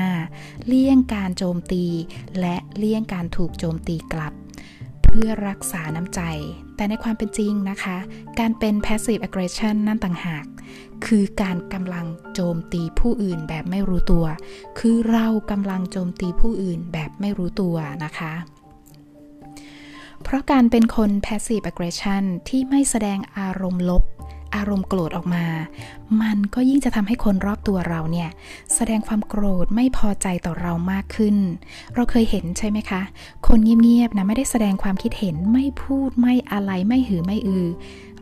[0.68, 1.86] เลี่ยงการโจมตี
[2.40, 4.34] และเลี่ยงการถูกโจมตีกลับ
[5.16, 6.22] เพื่อรักษาน้ำใจ
[6.76, 7.98] แต่ในความเป็นจริงนะคะ
[8.40, 10.46] การเป็น passive aggression นั่นต่างหาก
[11.06, 14.26] คือการกำลังโจมตีผู้อื่นแบบไม่รู้ตัว
[14.80, 18.34] คือเรากำลังโจมตีผู้อื่นแบบไม่รู้ตัวนะคะ
[20.24, 24.04] เพราะการเป็นคน passive aggression ที่ไม่แสดงอารมณ์ลบ
[24.56, 25.46] อารมณ์โกรธออกมา
[26.22, 28.30] มันก็ยิ่งจะทำให้คนรอบตัวเราเนี่ย
[28.76, 31.36] แสดงความโกรธไม่พอใจต่อเรามากขึ้น
[31.96, 33.02] เราเคยเห็นใช่ไหมคะ
[33.48, 37.68] คนเงียบๆนะไม่ได้แสดงความคิดเห็นไม่พูดไม่อะไรไม่หือไม่อือ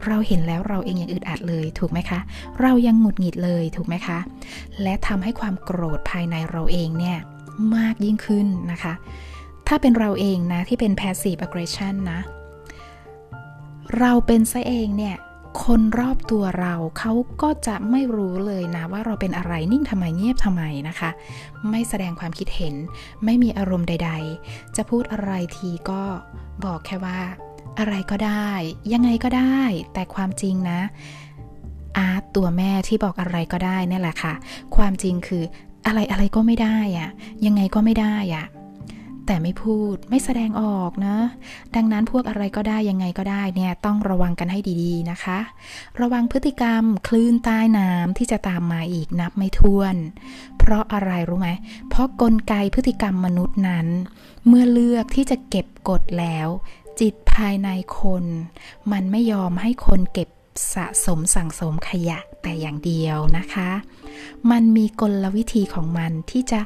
[0.08, 2.20] เราเห็นแล้วเราเองยังอึดอัดเลยถูกไหมคะ
[2.62, 4.20] เรายังหงุดหงิดเลยถูกไหมคะ
[4.82, 7.18] และทำให้ความโกรธภายในเราเองเนี่ย
[7.76, 8.94] มากยิ่งขึ้นนะคะ
[9.68, 12.20] ถ้าเป็นเราเองนะที่เป็น passive aggression นะ
[14.00, 15.16] เราเป็นซะเองเนี่ย
[15.64, 21.10] คนรอบตัวเราเขาก็จะไม่รู้เลยนะว่าเราเป็นอะไรนิ่งทำไมเงียบทำไมนะคะ
[21.70, 22.76] ไม่แสดงความคิดเห็น
[23.26, 24.12] ไม่มีอารมณ์ใด
[24.44, 26.02] ๆ จะพูดอะไรทีก็
[26.66, 27.20] บอกแค่ว่า
[27.80, 28.50] อะไรก็ได้
[28.94, 29.60] ยังไงก็ได้
[29.94, 30.80] แต่ความจริงนะ
[31.98, 34.34] อาร์ตตัวแม่ที่บอกอะไรก็ได้นี่แหละค่ะ
[34.76, 35.44] ความจริงคือ
[35.86, 37.10] อะไรอะไรก็ไม่ได้อะ
[37.46, 38.46] ยังไงก็ไม่ได้อะ
[39.32, 41.18] แต่ไม่พูดไม่แสดงออกนะ
[41.76, 45.40] ดังนั้นพวกอะไรก็ได้ยังไงก็ได้เนี่ยต้องระวังกันให้ดีๆนะคะ
[46.02, 49.96] ระวังพฤติกรรมคลื่นใต้น้ำที่จะตามมาอีกนับไม่ถ้วน
[50.60, 51.50] เพราะอะไรรู้ไหม
[51.90, 53.88] เพราะกลไกพฤติกรรมมนุษย์นั้น
[54.48, 56.48] เมื่อเลือกที่จะเก็บกดแล้ว
[57.00, 58.26] จิตภายในคน
[58.92, 60.30] มันไม่ยอมให้คนเก็บ
[60.76, 63.70] สะสมสั่งสมขยะแต่อย่างเดียวนะคะ
[64.52, 66.62] มันมีกลวิธีของมันที่จะ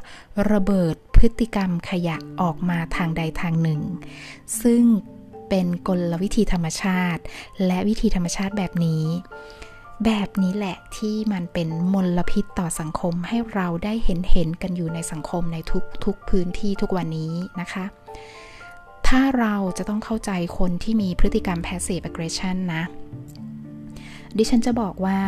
[0.51, 0.95] ระเบิด
[1.27, 3.81] ฤติกรรมขยะออกมาทางใดทางหนึ่ง
[4.61, 4.83] ซึ่ง
[5.49, 7.21] เป็นกลวิธีธรรมชาติ
[7.65, 9.03] และวิธีธรรมชาติแบบนี้
[10.05, 17.85] แบบนี้แหละที่มันเป็นมลพิษต่อสังคมให้เราได้เห็นเห็นกันอยู่ในสังคมในทุกทุกพื้นที่ทุกวันนี้นะคะ
[19.07, 22.83] ถ้าเราจะต้องเข้าใจคนที่มีพฤติกรรม passive aggression นะ
[24.37, 25.19] ดิฉันจะบอกว่า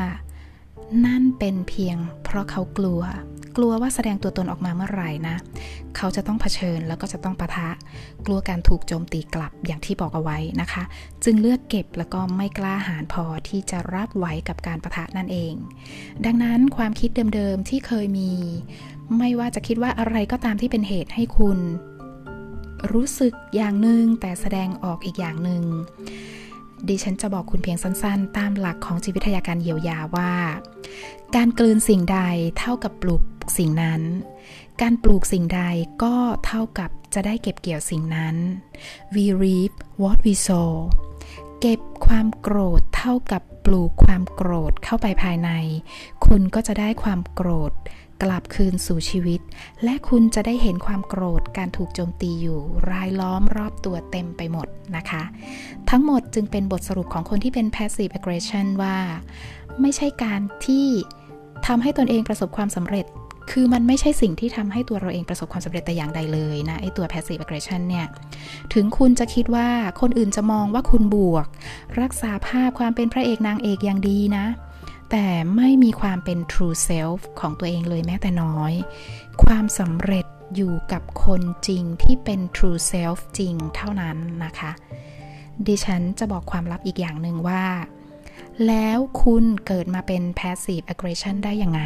[1.05, 3.01] นั่นเป็นเพียงเพราะเขากลัว
[3.57, 5.35] กลัวว่าแสดงตัวตนออกมาเมื่อไหร่นะ
[5.97, 7.69] เขาจะต้องเผชิญแล้วก็จะต้องปะทะ
[8.25, 10.83] กลัวการถูกโจมตีกลับอย่างที่บอกเอาไว้นะคะ
[11.23, 15.53] จึงเลือกเก็บแล้วก็ไม่กล้าหาญพอที่จะรับไหวกับการประทะนั่นเอง
[16.25, 18.31] ดังนั้นความคิดเดิมๆที่เคยมี
[19.17, 21.59] ไม่ว่าจะคิดว่าอะไรก็ตามที่เป็นเหตุให้คุณ
[22.91, 25.63] รู้สึกอย่างหนึ่งแต่แสดงออกอีกอย่างหนึ่ง
[26.87, 30.33] ดิฉันจะบอกคุณเพียงสั้นๆ ตามหลักของจิตวิทยาการเยียวยาว่า
[31.35, 32.19] การกลืนสิ่งใด
[32.59, 33.21] เท่ากับปลูก
[33.57, 34.01] สิ่งนั้น
[34.81, 35.61] การปลูกสิ่งใด
[36.03, 38.35] ก็เท่ากับจะได้เก็บเกี่ยวสิ่งนั้น
[39.15, 40.71] we reap what we sow
[41.61, 45.49] เก็บความโกรธเท่ากับปลูกความโกรธเข้าไปภายใน
[46.25, 47.71] คุณก็จะได้ความโกรธ
[48.23, 49.39] กลับคืนสู่ชีวิต
[49.84, 52.60] และคุณจะได้เห็นความโกรธการถูกโจมตีอยู่
[52.91, 55.23] รายล้อมรอบตัวเต็มไปหมดนะคะ
[55.89, 58.97] ทั้งหมดจึงเป็นบทสรุปของคนที่เป็น passive aggression ว่า
[59.82, 60.88] ไม่ใช่การที่
[61.67, 63.08] ทำให้ตนเองประสบความสำเร็จ
[63.51, 68.06] คือมันไม่ใช่สิ่งที่ทำให้ตัวเราเองประสบความสำเร็จแต่อย่างใดเลยนะไอตัว passive aggression เนี่ย
[68.73, 69.67] ถึงคุณจะคิดว่า
[70.01, 71.47] คนอื่นจะมองว่าคุณบวก
[72.01, 74.45] รักษาภาพความเป็นพระเอกนางเอกอย่างดีนะ
[75.11, 78.73] แต่ไม่มีความเป็น true self ของตัวเองเลยแม้แต่น้อย
[79.43, 84.71] ความสำเร็จอยู่กับคนจริงที่เป็น true self จริงเท่านั้นนะคะ
[85.67, 87.63] ดิฉันจะบอกความลับอีกอย่างหนึ่งว่า
[88.67, 91.81] แล้วคุณเกิดมาเป็น passive aggression ได้ยังไง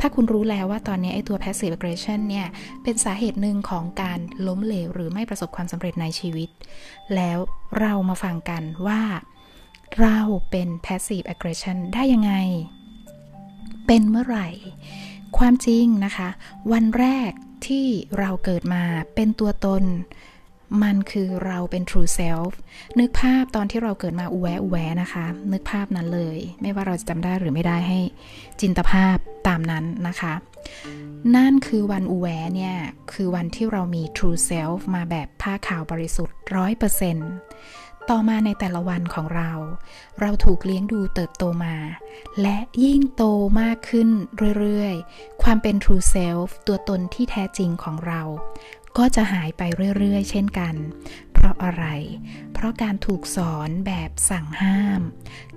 [0.00, 2.46] ถ้าคุณรู้แล้วว่าตอนนี้ไอ้ตัว passive aggression เนี่ย
[2.82, 6.48] เป็นสาเหตุหนึ่งของการล้มเหลวหรือไม่ประสบความสำเร็จในชีวิต
[7.14, 7.38] แล้ว
[7.80, 9.00] เรามาฟังกันว่า
[9.98, 10.18] เรา
[10.50, 12.32] เป็น passive aggression ได้ยังไง
[13.86, 14.48] เป็นเมื่อไหร่
[15.38, 16.28] ความจริงนะคะ
[16.72, 17.30] วันแรก
[17.66, 17.86] ที่
[18.18, 18.82] เราเกิดมา
[19.14, 19.84] เป็นตัวตน
[20.82, 22.52] มันคือเราเป็น true self
[22.98, 28.00] นึกภาพตอนที่เราเกิดมาอุแวอุแวนะคะ นึกภาพนั้นเลย ไม่ว่าเราจะจำได้หรือไม่ได้ให้
[28.60, 29.16] จินตภาพ
[29.48, 30.34] ตามนั้นนะคะ
[31.36, 32.76] นั่นคือวันอุแวเนี่ย
[33.12, 37.30] คือวันที่เรามี true self มาแบบผ้าขาวบริสุทธิ์ร้อยเปอร์เซ็นต์
[38.10, 39.50] ต่อมาในแต่ละวันของเรา
[40.20, 41.76] เราถูกเลี้ยงดูเติบโตมา
[42.40, 43.24] และยิ่งโต
[43.60, 44.08] มากขึ้น
[44.58, 48.22] เรื่อยๆ ความเป็น true self ตัวตนที่แท้จริงของเรา
[48.98, 49.62] ก็จะหายไป
[49.98, 50.74] เรื่อยๆ เช่นกัน
[51.32, 51.84] เพราะอะไร
[52.52, 55.00] เพราะการถูกสอนแบบสั่งห้าม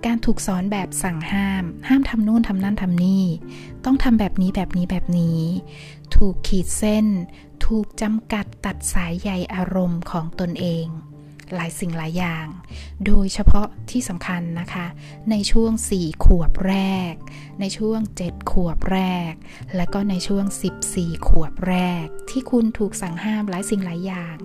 [0.05, 3.25] การถูกสอนแบบสั่งห้าม ห้ามทำนู่นทำนั่นทำนี่
[3.85, 5.41] ต้องทำแบบนี้แบบนี้แบบนี้
[6.15, 7.05] ถูกขีดเส้น
[7.65, 10.87] ถูกจำกัดตัดสายใยอารมณ์ของตนเอง
[11.55, 12.47] หลายสิ่งหลายอย่าง
[13.05, 14.85] โดยเฉพาะที่สำคัญนะคะ
[15.31, 16.75] ในช่วง 4 ขวบแร
[17.11, 17.13] ก
[17.59, 18.99] ในช่วง 7 ขวบแร
[19.31, 19.33] ก
[19.75, 20.45] และก็ในช่วง
[20.87, 24.37] 14 ขวบแรก ที่คุณถูกสั่งห้ามหลายสิ่งหลายอย่าง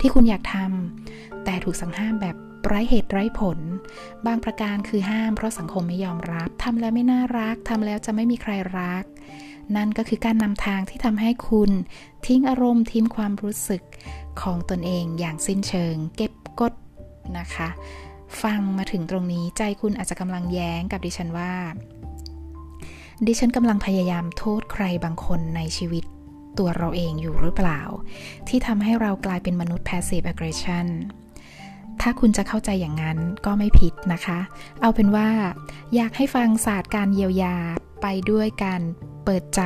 [0.00, 3.58] ที่คุณอยากทำแต่ถูกสั่งห้ามแบบไร้เหตุไร้ผล
[4.26, 9.04] บางประการคือห้ามเพราะสังคมไม่ยอมรับทำแล้วไม่น่ารักทำแล้วจะไม่มีใครรัก
[9.76, 11.70] นั่นก็คือการนำทางที่ทำให้คุณ
[12.26, 13.82] ทิ้งอารมณ์ทิ้งความรู้สึก
[14.42, 16.72] ของตนเองอย่างสิ้นเชิง เก็บ กด
[17.38, 17.68] นะคะ
[18.42, 21.52] ฟังมาถึงตรงนี้ใจคุณอาจจะกำลังแย้งกับดิฉันว่า
[23.26, 26.04] ดิฉันกำลังพยายามโทษใครบางคนในชีวิต
[26.58, 27.80] ตัวเราเองอยู่หรือเปล่า
[28.48, 30.86] ที่ทำให้เรากลายเป็นมนุษย์ passive aggression
[32.00, 34.38] ถ้าคุณจะเข้าใจอย่างนั้นก็ไม่ผิดนะคะ
[34.80, 35.28] เอาเป็นว่า
[35.94, 37.56] อยากให้ฟังศาสตร์การเยียวยา
[38.02, 38.82] ไปด้วยการ
[39.24, 39.62] เปิดใจ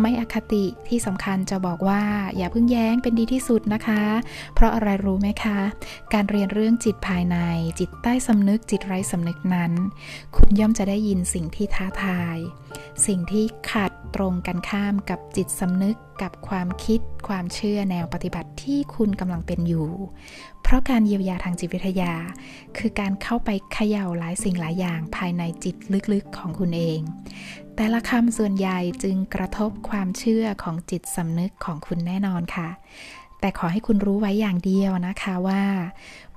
[0.00, 2.02] ไม่อคติที่สำคัญจะบอกว่า
[2.36, 4.02] อย่าเพิ่งแย้งเป็นดีที่สุดนะคะ
[4.54, 5.58] เพราะอะไรรู้ไหมคะ
[6.12, 7.36] การเรียนเรื่องจิตภายใน
[7.80, 9.72] จิตใต้สำนึกจิตไร้สำนึกนั้น
[10.36, 12.38] คุณย่อมจะได้ยินสิ่งที่ท้าทาย
[13.06, 19.88] สิ่งที่ขัดตรงกันข้ามกับจิตสำนึกกับความคิดความเชื่อแนวปฏิบัติที่คุณกำลังเป็นอยู่
[20.62, 22.12] เพราะการเยียวยาทางจิตวิทยา
[22.76, 25.76] คือการเข้าไปเขย่าหลายสิ่งหลายอย่างภายในจิต
[26.12, 27.00] ลึกๆของคุณเอง
[27.76, 32.68] แต่ละคำส่วนใหญ่จึงกระทบความเชื่อของจิตสำนึกของคุณแน่นอนค่ะ
[33.42, 35.62] แต่ขอให้คุณรู้ไว้อย่างเดียวนะคะว่า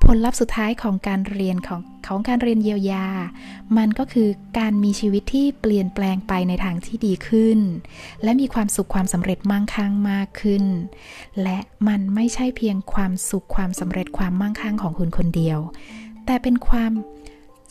[0.04, 3.08] ผลลัพธ์สุดท้ายของการเรียนของของการเรียนเยียวยา
[3.78, 7.60] มันก็คือการมีชีวิตที่เปลี่ยนแปลงไปในทางที่ดีขึ้น
[8.24, 10.64] และมีความสุขความสำเร็จมั่งคั่งมากขึ้น
[11.44, 15.60] และมันไม่ใช่เพียงความสุขความสำเร็จความมั่งคั่งของคุณคนเดียว
[16.26, 16.92] แต่เป็นความ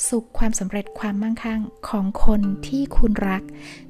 [0.09, 3.43] สุขความสำเร็จความมั่งคั่งของคนที่คุณรัก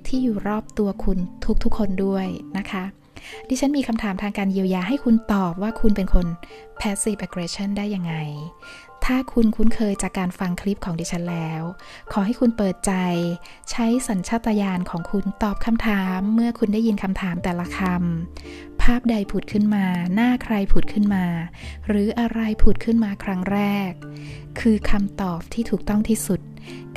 [0.06, 1.18] ที่อยู่รอบตัวคุณ
[1.62, 2.26] ทุกๆคนด้วย
[2.58, 2.84] นะคะ
[3.48, 6.26] ดิฉันมีคำถามทางการเยียวยาให้คุณตอบว่าคุณเป็นคน
[6.80, 8.14] passive aggression ได้ยังไง
[9.06, 11.62] ถ้าคุณคุ้นเคยจากการฟังคลิปของดิฉันแล้ว
[12.12, 12.92] ขอให้คุณเปิดใจ
[13.70, 21.26] ใช้สัญชาตญาณของคุณตอบคำถาม เมื่อคุณได้ยินคำถามแต่ละคำ ภาพใดผุดขึ้นมา หน้าใครผุดขึ้นมา
[21.86, 23.90] หรืออะไรผุดขึ้นมาครั้งแรก
[24.60, 26.40] คือคำตอบที่ถูกต้องที่สุด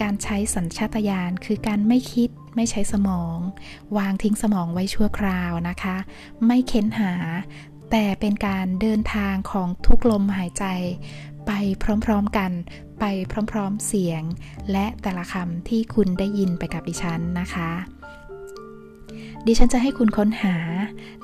[0.02, 3.38] การใช้สัญชาตญาณคือการไม่คิดไม่ใช้สมอง
[3.98, 5.98] วางทิ้งสมองไว้ชั่วคราวนะคะ
[6.46, 7.14] ไม่เค้นหา
[7.92, 10.66] แต่เป็นการเดินทางของทุกลมหายใจ
[11.48, 11.52] ไป
[12.06, 12.52] พร้อมๆกัน
[13.00, 13.06] ไป
[13.52, 14.24] พร้อมๆเสียง
[14.72, 17.72] และแต่ละคำที่คุณได้ยินไปกับดิฉันนะคะ
[19.48, 20.56] ดิฉันจะให้คุณค้นหา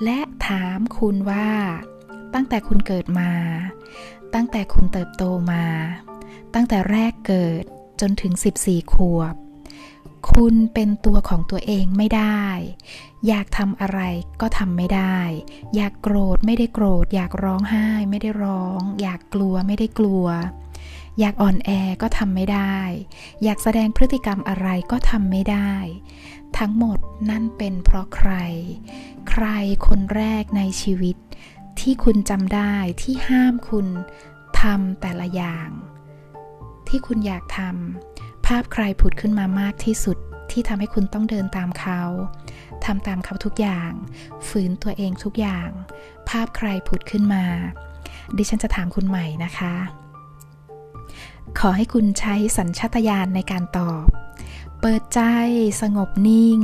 [0.04, 1.48] และถามคุณว่า
[2.34, 3.32] ตั้งแต่คุณเกิดมา
[4.34, 5.66] ตั้งแต่คุณเติบโตมา
[6.54, 7.64] ตั้งแต่แรกเกิด
[8.02, 8.34] จนถึง
[8.64, 9.36] 14 ขวบ
[10.32, 12.44] คุณเป็นตัวของตัวเองไม่ได้
[13.28, 14.00] อยากทำอะไร
[14.42, 15.20] ก็ทำไม่ได้
[15.76, 20.26] อยากโกรธไม่ได้โกรธ อยากร้องไห้ไม่ได้ร้อง อยากกลัวไม่ได้กลัว
[21.20, 21.70] อยากอ่อนแอ
[22.02, 22.78] ก็ทำไม่ได้
[23.44, 25.74] อยากแสดงพฤติกรรมอะไรก็ทำไม่ได้
[26.58, 28.32] ทั้งหมดนั่นเป็นเพราะใคร
[29.30, 29.46] ใคร
[29.88, 31.16] คนแรกในชีวิต
[31.80, 33.88] ที่คุณจำได้ที่ห้ามคุณ
[34.62, 35.70] ทำแต่ละอย่าง
[36.88, 38.13] ที่คุณอยากทำ
[38.46, 40.18] ภาพใครผุดขึ้นมามากที่สุด
[40.52, 42.02] ที่ทำให้คุณต้องเดินตามเขา
[42.86, 43.92] ทำตามเขาทุกอย่าง
[44.48, 45.70] ฝืนตัวเองทุกอย่าง
[46.30, 47.46] ภาพใครผุดขึ้นมา
[48.38, 49.74] ดิฉันจะถามคุณใหม่นะคะ
[51.60, 54.06] ขอให้คุณใช้สัญชาตญาณในการตอบ
[54.82, 55.22] เปิดใจ
[55.82, 56.60] สงบนิ่ง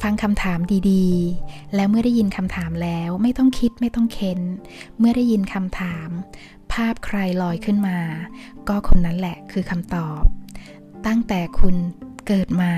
[0.00, 0.58] ฟังคำถาม
[0.90, 4.40] ดีๆ แล้วเมื่อได้ยินคำถามแล้วไม่ต้องคิดไม่ต้องเค้น
[4.98, 6.08] เมื่อได้ยินคำถาม
[6.72, 7.98] ภาพใครลอยขึ้นมา
[8.68, 10.22] ก็คนนั้นแหละคือคำตอบ
[11.06, 11.74] ตั้งแต่คุณ
[12.26, 12.72] เกิดมา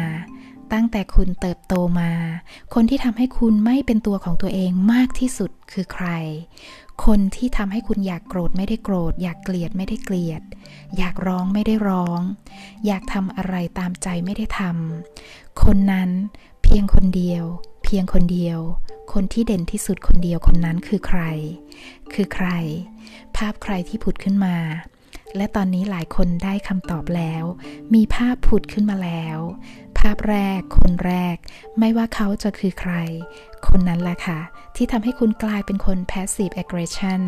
[0.72, 2.12] ตั้งแต่คุณเติบโตมา
[2.74, 6.06] คนที่ทำให้คุณไม่เป็นตัวของตัวเองมากที่สุดคือใคร
[7.04, 10.42] คนที่ทำให้คุณอยากโกรธไม่ได้โกรธ อยากเกลียดไม่ได้เกลียด
[10.98, 12.20] อยากร้องไม่ได้ร้อง
[12.86, 16.10] อยากทำอะไรตามใจไม่ได้ทำคนนั้น
[16.62, 17.44] เพียงคนเดียว
[17.84, 18.58] เพียงคนเดียว
[19.12, 21.20] คนที่เด่นที่สุดคนเดียวคนนั้นคือใคร
[22.12, 22.48] คือใคร
[23.36, 24.56] ภาพใครที่ผุดขึ้นมา
[25.36, 27.44] และตอนนี้หลายคนได้คำตอบแล้ว
[27.94, 29.38] มีภาพผุดขึ้นมาแล้ว
[29.98, 31.36] ภาพแรก คนแรก
[31.78, 32.92] ไม่ว่าเขาจะคือใคร
[33.68, 34.40] คนนั้นแหละค่ะ
[34.76, 37.20] ที่ทำให้คุณกลายเป็นคน passive aggression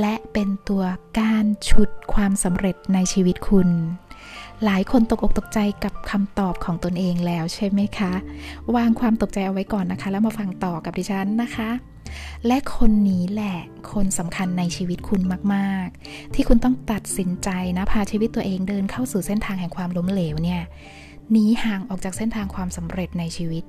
[0.00, 0.84] และเป็นตัว
[1.20, 3.68] การชุดความสำเร็จในชีวิตคุณ
[4.64, 8.12] หลายคนตกอกตกใจกับคำตอบของตนเองแล้วใช่ไหมคะ
[8.76, 11.70] วางความตกใจเอาไว้ก่อนนะคะ แล้วมาฟังต่อกับดิฉันนะคะ
[12.46, 13.56] และคนนี้แหละ
[13.92, 15.20] คนสำคัญในชีวิตคุณ
[15.54, 20.62] มากๆ ที่คุณต้องตัดสินใจนะพาชีวิตตัวเองเดินเข้าสู่เส้นทางแห่งความล้มเหลวเนี่ย
[21.30, 23.64] หนีห่างออกจากเส้นทางความสำเร็จในชีวิต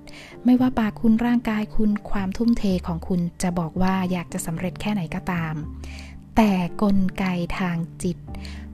[0.45, 5.53] ไม่ว่าปากคุณร่างกายคุณความทุ่มเทของคุณจะบอกว่าอยากจะสำเร็จแค่ไหนก็ตาม
[6.35, 6.51] แต่
[6.81, 7.25] กลไก
[7.59, 8.17] ทางจิต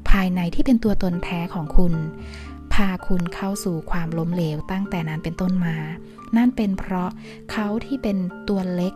[0.09, 1.93] ภายในที่เป็นตัวตนแท้ของคุณ
[2.73, 5.75] พาคุณเข้าสู่ความล้มเหลวตั้งแต่นั้นเป็นต้นมา
[6.37, 7.09] นั่นเป็นเพราะ
[7.51, 8.17] เขาที่เป็น
[8.49, 8.93] ตัวเล็ก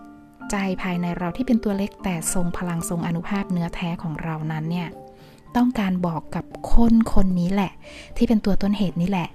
[0.51, 4.89] ใจภายในเราที่เป็นตัวเล็กแต่ทรงพลังทรงอนุภาพเนื้อแท้ของเรานั้นเนี่ย
[5.55, 7.71] ต้องการบอกกับคนคนนี้แหละ
[8.17, 9.29] ที่เป็นตัวต้นเหตุนี้แหละ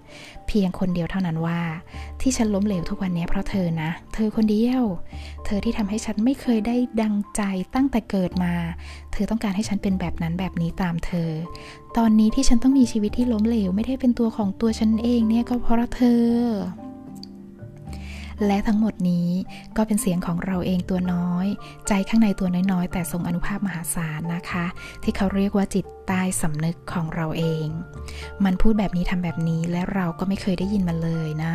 [0.47, 1.61] เพียงคนเดียวเท่านั้นว่า
[2.21, 4.83] ที่ฉันล้มเหลวทุกวันนี้เพราะเธอนะ เธอคนเดียว
[5.45, 7.43] เธอที่ทำให้ฉันไม่เคยได้ดังใจ
[7.75, 8.53] ตั้งแต่เกิดมา
[9.13, 11.31] เธอต้องการให้ฉันเป็นแบบนั้นแบบนี้ตามเธอ
[11.97, 16.25] ตอนนี้ที่ฉันต้องมีชีวิตที่ล้มเหลวไม่ได้เป็นตัวของตัวฉันเองเนี่ยก็เพราะเธอ
[18.47, 19.31] และทั้งหมดนี้
[19.77, 21.47] ก็เป็นเสียงของเราเองตัวน้อย
[21.89, 24.67] ใจข้างในตัวน้อยๆ แต่ทรงอนุภาพมหาศาลนะคะ
[25.03, 27.67] ที่เขาเรียกว่าจิตใต้สำนึกของเราเอง
[28.45, 31.53] มันพูดแบบนี้ทำแบบนี้และเราก็ไม่เคยได้ยินมันเลยนะ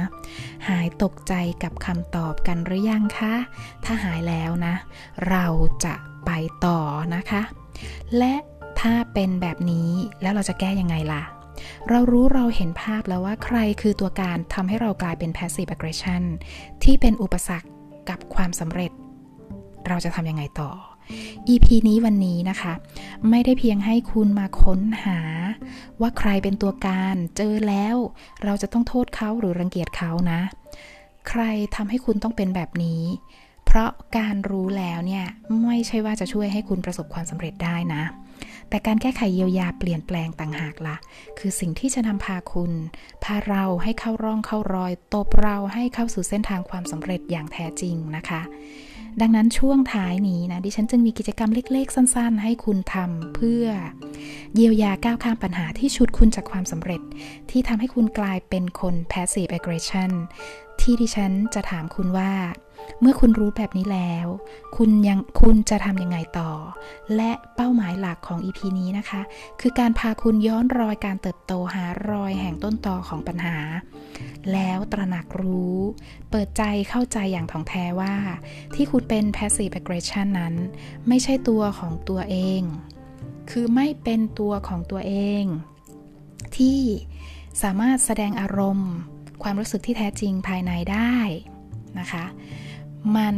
[0.67, 3.33] หายตกใจกับคำตอบกันหรือยังคะ
[3.85, 4.75] ถ้าหายแล้วนะ
[5.29, 5.45] เรา
[5.85, 6.31] จะไป
[6.65, 6.79] ต่อ
[7.15, 7.41] นะคะ
[8.17, 8.33] และ
[8.81, 9.89] ถ้าเป็นแบบนี้
[10.21, 11.23] แล้วเราจะแก้ยังไงล่ะ
[11.89, 16.23] เรารู้เราเห็นภาพแล้วว่าใครคือตัวการทำให้เรากลายเป็น passive aggression
[16.83, 17.69] ที่เป็นอุปสรรค
[18.09, 18.91] กับความสำเร็จ
[19.87, 20.71] เราจะทำยังไงต่อ
[21.47, 22.73] EP นี้วันนี้นะคะ
[23.29, 25.19] ไม่ได้เพียงให้คุณมาค้นหา
[26.01, 27.95] ว่าใครเป็นตัวการเจอแล้ว
[28.43, 30.41] เราจะต้องโทษเขาหรือรังเกียจเขานะ
[31.29, 31.41] ใคร
[31.75, 33.01] ทำให้คุณต้องเป็นแบบนี้
[33.65, 35.25] เพราะการรู้แล้วเนี่ย
[35.63, 38.03] ไม่ใช่ว่าจะช่วยให้คุณประสบความสำเร็จได้นะ
[38.73, 40.97] แต่การแก้ไขเยียวยาเปลี่ยนแปลงต่างหากละ่ะ
[41.39, 42.71] คือสิ่งที่จะนำพาคุณ
[43.23, 48.41] พาเราให้เข้าร่องเข้ารอยตบเราให้เข้าสู่เส้นทางความสำเร็จอย่างแท้จริงนะคะ
[49.21, 53.65] ดังนั้นช่วงท้ายนี้นะดิฉันจึงมีกิจกรรมเล็กๆ สั้น ๆ ให้คุณทำเพื่อ
[54.55, 57.01] เยียวยาก้าวข้ามปัญหาที่ชุดคุณจากความสำเร็จ
[57.49, 60.11] ที่ทำให้คุณกลายเป็นคน passive aggression
[60.81, 62.31] ที่ดิฉันจะถามคุณว่า
[62.99, 64.27] เมื่อคุณรู้แบบนี้แล้ว
[64.77, 66.51] คุณยังคุณจะทำยังไงต่อ
[67.15, 69.21] และเป้าหมายหลักของ EP นี้นะคะ
[69.61, 73.57] คือการพาคุณย้อนรอยการเติบโตหารอยแห่งต้นตอของปัญหา
[74.51, 75.77] แล้วตระหนักรู้
[76.29, 78.15] เปิดใจเข้าใจอย่างถ่องแท้ว่า
[78.75, 80.53] ที่คุณเป็น passive aggression นั้น
[81.07, 82.61] ไม่ใช่ตัวของตัวเอง
[83.51, 85.43] คือไม่เป็นตัวของตัวเอง
[86.57, 86.79] ที่
[87.61, 88.91] สามารถแสดงอารมณ์
[89.43, 91.15] ความรู้สึกที่แท้จริงภายในได้
[91.99, 92.25] นะคะ
[93.17, 93.35] มัน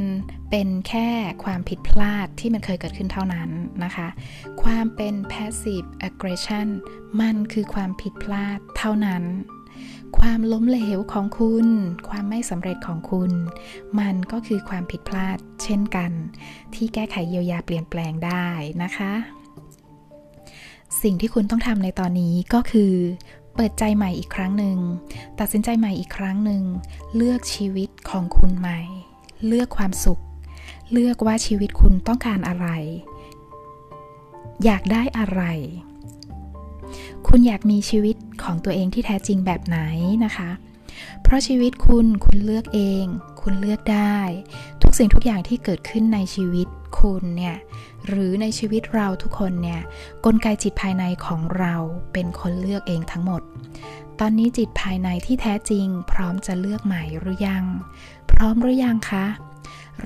[0.50, 1.10] เป็นแค่
[1.44, 3.50] ความผิดพลาดที่มันเคยเกิดขึ้นเท่านั้น
[3.84, 4.08] นะคะ
[4.64, 6.68] ความเป็น passive aggression
[7.22, 9.24] มันคือความผิดพลาดเท่านั้น
[10.20, 11.68] ความล้มเหลวของคุณ
[12.10, 13.32] ความไม่สำเร็จของคุณ
[14.00, 16.12] มันก็คือความผิดพลาดเช่นกัน
[16.76, 18.48] ที่แก้ไขเยียวยาเปลี่ยนแปลงได้
[18.84, 19.14] นะคะ
[21.02, 22.94] สิ่งที่คุณต้องทำในตอนนี้ก็คือ
[23.56, 24.78] เปิดใจใหม่อีกครั้งหนึ่ง
[25.40, 26.64] ตัดสินใจใหม่อีกครั้งหนึ่ง
[27.16, 28.82] เลือกชีวิตของคุณใหม่
[29.46, 30.22] เลือกความสุข
[30.92, 32.68] เลือกว่าชีวิตคุณต้องการอะไร
[34.64, 35.42] อยากได้อะไร
[37.28, 39.80] คุณอยากมีชีวิตของตัวเองที่แท้จริงแบบไหน
[40.26, 40.50] นะคะ
[41.22, 43.06] เพราะชีวิตคุณคุณเลือกเอง
[43.48, 44.18] คุณเลือกได้
[44.82, 46.68] ทุกสิ่งทุกอย่างที่เกิดขึ้นในชีวิต
[47.00, 47.58] คุณเนี่ย
[48.08, 49.82] หรือในชีวิตเราทุกคนเนี่ย
[50.26, 51.76] กลไกจิตภายในของเรา
[52.14, 53.42] เป็นคนเลือกเองทั้งหมด
[54.20, 57.66] ตอนนี้จิตภายในที่แท้จริง พร้อมจะเลือกใหม่หรือยัง
[58.32, 59.26] พร้อมหรือยังคะ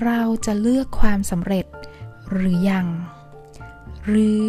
[0.04, 1.66] เราจะเลือกความสำเร็จ
[2.30, 2.86] หรือยัง
[4.06, 4.44] หรือ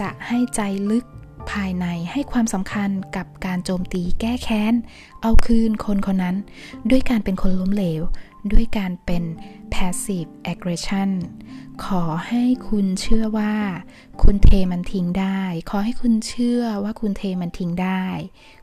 [0.00, 0.60] จะให้ใจ
[0.90, 1.04] ลึก
[1.50, 4.74] ภายในให้ความสำคัญกับการโจมตีแก้แค้น
[5.22, 6.36] เอาคืนคนคนนั้น
[6.90, 8.02] ด้วยการเป็นคนล้มเหลว
[8.52, 9.24] ด้วยการเป็น
[9.74, 11.10] passive aggression
[11.84, 13.54] ขอให้คุณเชื่อว่า
[14.22, 18.04] คุณเทมันทิ้งได้ ขอให้คุณเชื่อว่าคุณเทมันทิ้งได้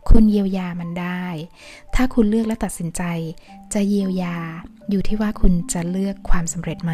[0.09, 1.23] คุณเยียวยามันได้
[1.95, 3.03] ถ้าคุณเลือกและตัดสินใจ
[3.73, 4.37] จะเยียวยา
[4.89, 6.93] อยู่ที่ว่าคุณจะเลือกความสำเร็จไหม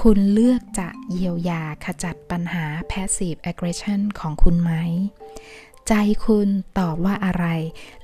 [0.00, 4.70] คุณเลือกจะเยียวยาขจัดปัญหา passive aggression ของคุณไหม
[5.88, 5.92] ใจ
[6.24, 7.46] คุณตอบว่าอะไร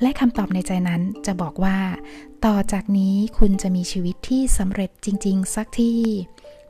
[0.01, 1.79] และคำตอบในใจนั้นจะบอกว่า
[2.45, 5.99] ต่อจากนี้คุณจะมีชีวิตที่สำเร็จจริง ๆ สักที่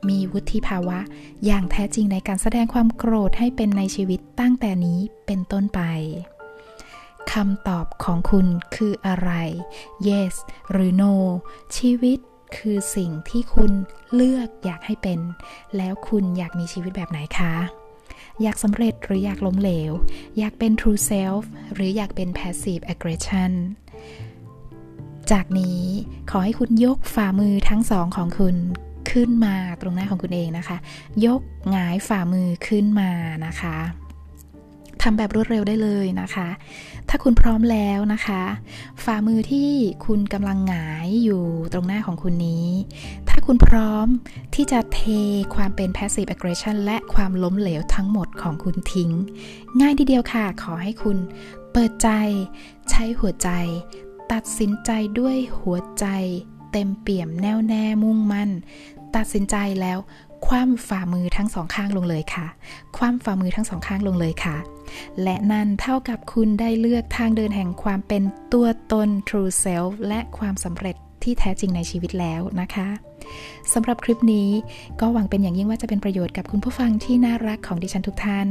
[0.09, 0.99] มีวุฒิภาวะ
[1.45, 5.81] อย่างแท้จริงในการแสดงความโกรธให้เป็นในชีวิตตั้งแต่นี้เป็นต้นไป
[7.33, 9.31] คำตอบของคุณคืออะไร
[10.07, 10.33] yes
[10.71, 11.13] หรือ no
[11.77, 12.19] ชีวิต
[12.55, 13.71] คือสิ่งที่คุณ
[14.15, 15.19] เลือกอยากให้เป็น
[15.77, 17.55] แล้วคุณอยากมีชีวิตแบบไหนคะ
[18.41, 19.91] อยากสำเร็จหรืออยากล้มเหลว
[20.39, 23.51] อยากเป็น true self หรืออยากเป็น passive aggression
[25.31, 25.81] จากนี้
[26.29, 28.55] ขอให้คุณยกฝ่ามือทั้งสองของคุณ
[29.11, 30.77] ขึ้นมาตรงหน้าของคุณเองนะคะ
[31.25, 33.11] ยกหงายฝ่ามือขึ้นมา
[33.45, 33.77] นะคะ
[35.01, 36.47] ทำแบบรวดเร็วได้เลยนะคะ
[37.09, 38.41] ถ้าคุณพร้อมแล้วนะคะ
[39.03, 39.69] ฝ่ามือที่
[40.05, 42.67] คุณกำลังหงายอยู่ตรงหน้าของคุณนี้
[43.29, 44.07] ถ้าคุณพร้อม
[44.55, 45.01] ที่จะเท
[45.55, 49.11] ความเป็น passive aggression และความล้มเหลวทั้งหมดของคุณทิ้ง
[49.79, 51.17] ง่ายทีเดียวค่ะ ขอให้คุณ
[51.71, 52.09] เปิดใจ
[52.89, 53.49] ใช้หัวใจ
[54.31, 56.05] ตัดสินใจด้วยหัวใจ
[56.71, 58.49] เต็มเปี่ยมแน่วแน่มุ่งมั่น
[59.15, 59.99] ตัดสินใจแล้ว
[60.45, 62.47] คว่ำฝ่ามือทั้งสองข้างลงเลยค่ะ
[62.97, 64.55] คว่ำฝ่ามือทั้งสองข้างลงเลยค่ะ
[65.23, 68.23] และนั่นเท่ากับคุณได้เลือกทางเดินแห่งความเป็น
[68.53, 72.89] ตัวตน true self และความสำเร็จ ที่แท้จริงในชีวิตแล้วนะคะ
[73.73, 74.49] สำหรับคลิปนี้
[74.99, 78.47] ก็หวังเป็นอย่างยิ่งว่าจะเป็นประโยชน์กับคุณผู้ฟังที่น่ารักของดิฉันทุกท่าน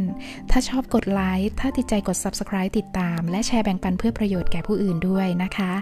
[0.50, 5.72] ถ้าชอบกดไลค์ ถ้าติดใจกด subscribe ติดตาม และแชร์แบ่งปันเพื่อประโยชน์แก่ผู้อื่นด้วยนะคะ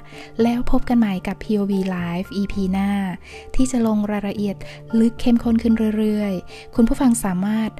[0.42, 2.90] แล้วพบกันใหม่กับ POV Live EP หน้า
[3.54, 4.56] ที่จะลงรายละเอียด
[5.00, 7.70] ลึกเข้มข้นขึ้นเรื่อยๆ คุณผู้ฟังสามารถ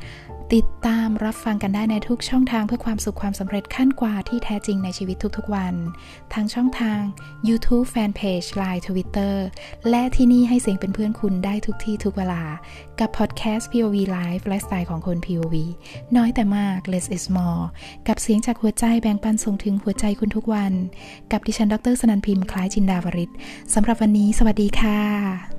[0.55, 5.75] ติดตามรับฟังกันได้ในทุกช่องทางเพื่อความสุขความสำเร็จขั้นกว่าที่แท้จริงในชีวิตทุกๆวัน
[6.35, 7.01] ทางช่องทาง
[7.49, 9.35] YouTube Fanpage Line Twitter
[9.91, 12.43] และที่นี่ให้เสียงเป็นเพื่อนคุณได้ทุกที่ทุกเวลา
[13.01, 15.55] กับพอดแคสต์ POV Live ไลฟ์สไตล์ของคน POV
[16.17, 17.65] น้อยแต่มาก less is more
[18.09, 20.73] กับเสียงจากหัวใจแบ่งปันส่งถึงหัวใจคุณทุกวัน
[21.33, 23.31] กับดิฉันดรสนันพิมพ์คล้ายจินดาวริศ
[23.75, 25.56] สำหรับวันนี้ สวัสดีค่ะ